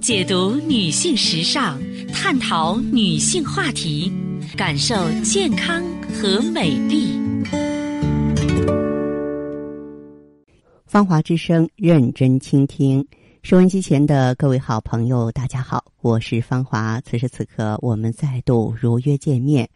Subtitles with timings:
[0.00, 1.78] 解读女性时尚，
[2.12, 4.10] 探讨女性话题，
[4.56, 7.18] 感受健康和美丽。
[10.86, 13.06] 芳华之声，认真倾听。
[13.42, 17.00] 收音机前的各位好朋友，大家好，我是芳华。
[17.02, 19.68] 此时此刻，我们再度如约见面。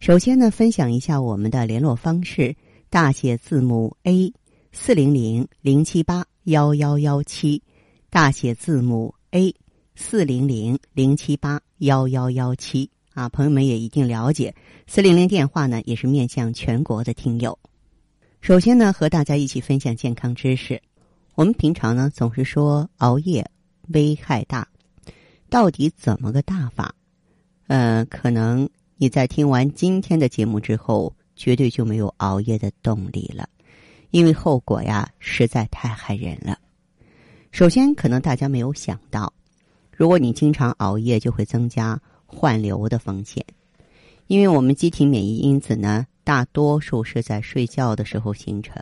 [0.00, 2.54] 首先呢，分享一下我们的联络方式：
[2.90, 4.32] 大写字母 A
[4.72, 7.62] 四零零零七八幺幺幺七，
[8.16, 9.54] 大写字母 A
[9.94, 12.88] 四零零零七八幺幺幺七。
[13.12, 14.54] 啊，朋友们也一定了解，
[14.86, 17.58] 四零零电话呢，也是面向全国的听友。
[18.40, 20.80] 首先呢，和大家一起分享健康知识。
[21.34, 23.50] 我们平常呢总是说熬夜
[23.88, 24.66] 危害大，
[25.50, 26.94] 到底怎么个大法？
[27.66, 33.46] 呃，可能你在听完今天的节目之后，绝对就没有熬夜的动力了，
[34.08, 36.58] 因为后果呀实在太害人了。
[37.56, 39.32] 首先，可能大家没有想到，
[39.90, 43.42] 如果你经常熬夜，就会增加患瘤的风险，
[44.26, 46.06] 因为我们机体免疫因子呢。
[46.22, 48.76] 大多数是在睡觉的时候形成，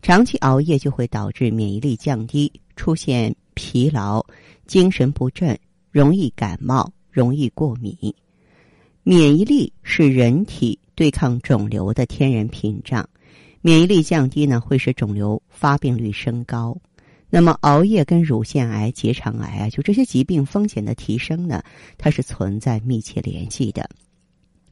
[0.00, 4.24] 长期熬夜就会导致免疫力降低，出现疲劳、
[4.64, 5.58] 精神不振、
[5.90, 7.92] 容易感冒、容易过敏。
[9.02, 13.04] 免疫力是人体对抗肿瘤的天然屏障，
[13.60, 16.78] 免疫力降低呢，会使肿瘤发病率升高。
[17.30, 21.62] 那么，熬夜跟乳腺癌、结肠癌啊，就这些疾病风险的提升呢，
[21.98, 23.88] 它是存在密切联系的。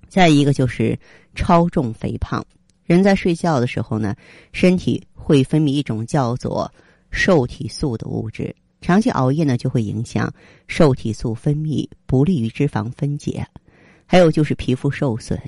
[0.09, 0.99] 再一个就是
[1.35, 2.43] 超重肥胖，
[2.85, 4.17] 人在睡觉的时候呢，
[4.53, 6.73] 身体会分泌一种叫做
[7.11, 10.33] 受体素的物质，长期熬夜呢就会影响
[10.67, 13.47] 受体素分泌，不利于脂肪分解。
[14.07, 15.39] 还有就是皮肤受损，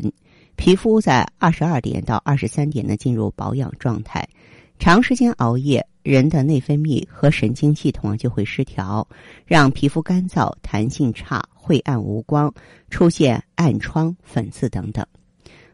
[0.57, 4.29] 皮肤在二十二点到二十三点呢进入保养状态，
[4.79, 9.07] 长时间熬夜，人的内分泌和神经系统就会失调，
[9.45, 11.43] 让皮肤干燥、弹性差。
[11.53, 12.51] 晦暗无光，
[12.89, 15.05] 出现暗疮、粉刺等等，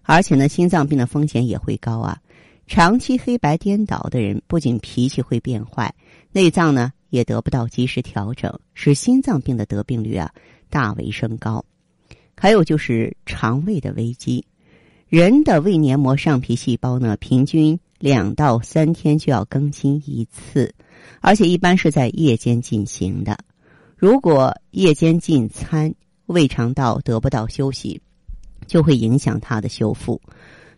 [0.03, 2.19] 而且呢，心脏病的风险也会高啊。
[2.67, 5.95] 长期黑白颠倒的人，不仅脾气会变坏，
[6.33, 10.29] 内脏呢也得不到及时调整，使心脏病的得病率啊
[10.69, 11.65] 大为升高。
[12.37, 14.45] 还有就是肠胃的危机，
[15.07, 20.75] 人的胃黏膜上皮细胞呢，平均两到三天就要更新一次，
[21.23, 23.39] 而且一般是在夜间进行的。
[23.97, 25.91] 如果夜间进餐，
[26.27, 27.99] 胃肠道得不到休息，
[28.67, 30.21] 就会影响它的修复。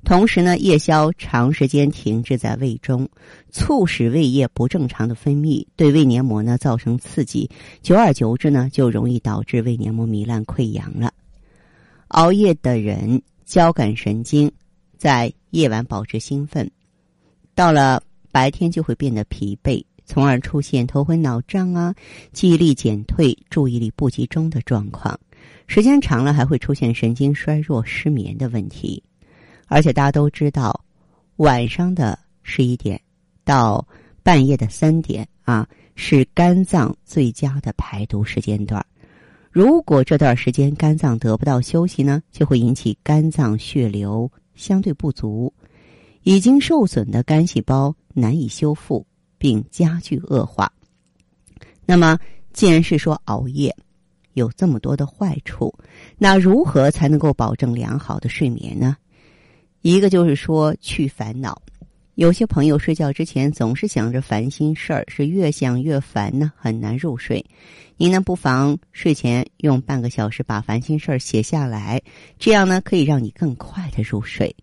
[0.04, 3.08] 同时呢，夜宵长时间停滞在胃中，
[3.50, 7.50] 促使胃液不正常的分泌，对胃黏膜呢造成刺激。
[7.82, 11.12] 久而久之呢，就容易导致胃黏膜糜烂溃疡了。
[12.06, 14.48] 熬夜的人，交感神经
[14.96, 16.70] 在夜晚保持兴奋，
[17.56, 18.00] 到了
[18.30, 19.84] 白天就会变得疲惫。
[20.08, 21.92] 从而出现头昏脑胀啊、
[22.32, 25.18] 记忆力减退、注意力不集中的状况，
[25.66, 29.02] 时间长了还会出现神经衰弱、失眠的问题。
[29.66, 30.80] 而且大家都知道，
[31.38, 33.00] 晚上的十一点
[33.42, 33.84] 到
[34.22, 38.80] 半夜的三点啊，是肝脏最佳的排毒时间段。
[39.50, 45.52] 如果这段时间肝脏得不到休息呢，就会引起肝脏血流相对不足，
[46.26, 49.06] 已经受损的肝细胞难以修复。
[49.38, 50.72] 并加剧恶化。
[51.84, 52.18] 那么，
[52.54, 53.76] 既然是说熬夜
[54.32, 55.72] 有这么多的坏处，
[56.16, 58.96] 那如何才能够保证良好的睡眠呢？
[59.82, 61.60] 一个就是说去烦恼。
[62.14, 67.44] 有些朋友睡觉之前总是想着烦心事儿，是越想越烦呢，很难入睡。
[67.98, 72.00] 您呢，不妨睡前用半个小时把烦心事儿写下来，
[72.38, 74.56] 这样呢，可以让你更快的入睡。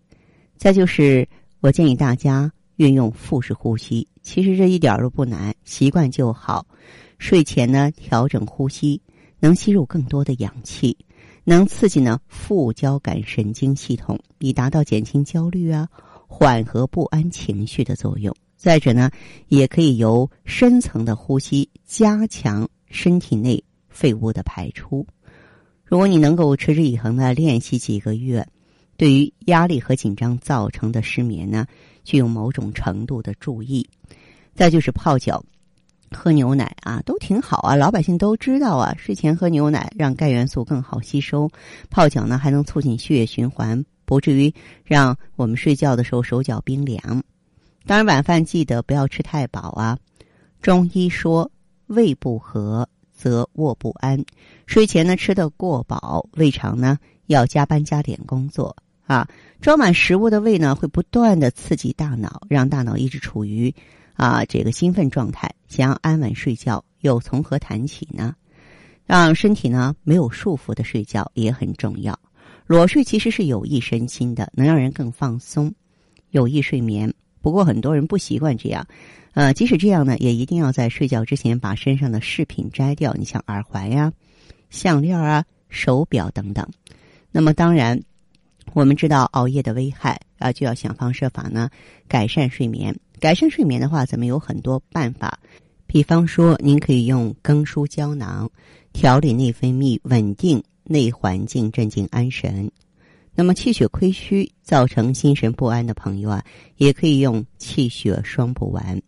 [0.57, 1.27] 再就是，
[1.63, 2.51] 我建议大家。
[2.77, 6.65] 运用腹式呼吸，其实这一点都不难，习惯就好。
[7.19, 8.99] 睡前呢，调整呼吸，
[9.39, 10.97] 能吸入更多的氧气，
[11.43, 15.87] 能刺激呢副交感神经系统，以达到减轻焦虑啊、
[16.27, 18.35] 缓和不安情绪的作用。
[18.57, 19.11] 再者呢，
[19.49, 25.05] 也可以由深层的呼吸加强身体内废物的排出。
[25.85, 28.45] 如果你能够持之以恒的练习几个月，
[28.97, 31.65] 对于压力和紧张造成的失眠呢？
[32.03, 33.87] 具有某种程度的注意，
[34.53, 35.41] 再就是泡脚、
[36.11, 37.75] 喝牛奶啊，都挺好啊。
[37.75, 41.49] 老百姓都知道啊，睡前喝牛奶让钙元素更好吸收，
[41.89, 44.53] 泡脚呢还能促进血液循环，不至于
[44.83, 47.23] 让我们睡觉的时候手脚冰凉。
[47.85, 49.97] 当然，晚饭记得不要吃太饱啊。
[50.61, 51.49] 中医说，
[51.87, 54.23] 胃不和则卧不安，
[54.65, 58.75] 睡前呢吃的过饱，胃肠呢要加班加点工作。
[59.13, 59.29] 啊，
[59.61, 63.71] 装满食物的胃呢，会不断的刺激大脑，让大脑一直处于
[64.15, 68.35] 啊这个兴奋状态，想要安稳睡觉，又从何谈起呢？
[69.05, 72.19] 让身体呢没有束缚的睡觉也很重要。
[72.65, 75.71] 裸睡其实是有益身心的，能让人更放松，
[76.31, 77.13] 有益睡眠。
[77.39, 78.87] 不过很多人不习惯这样，
[79.33, 83.13] 呃，即使这样呢，也一定要在睡觉之前把身上的饰品摘掉。
[83.13, 84.11] 你像耳环呀、
[84.71, 86.67] 项链啊、手表等等。
[87.31, 88.01] 那么当然，
[88.73, 91.69] 我们知道熬夜的危害啊，就要想方设法呢
[92.07, 92.95] 改善睡眠。
[93.19, 95.39] 改善睡眠的话，咱们有很多办法。
[95.85, 98.49] 比方说，您可以用更舒胶囊
[98.91, 102.71] 调理内分泌，稳定内环境，镇静安神。
[103.35, 106.43] 那么气血亏虚造成心神不安的朋友啊，
[106.77, 108.99] 也可以用气血双补丸。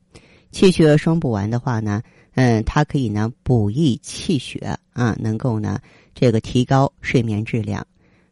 [0.52, 2.02] 气血双补丸的话呢，
[2.36, 5.80] 嗯，它可以呢补益气血啊，能够呢
[6.14, 7.86] 这个提高睡眠质量。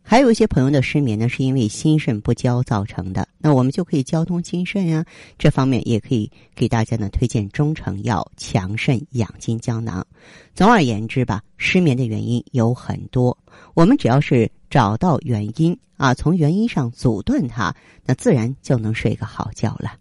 [0.06, 3.28] 还有一些朋友的失眠呢，是因为心肾不交造成的。
[3.38, 5.04] 那我们就可以交通心肾呀，
[5.40, 10.06] 这方面也可以给大家呢推荐中成药强肾养精胶囊。
[10.54, 13.36] 总而言之吧，失眠的原因有很多，
[13.74, 17.74] 我们只要是找到原因啊，从原因上阻断它，
[18.06, 19.94] 那自然就能睡个好觉了。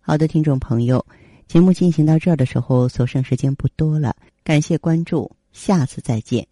[0.00, 1.06] 好的，听众朋友，
[1.46, 6.46] 节目进行到这儿的时候，所剩时间不多了，感谢关注，下次再见。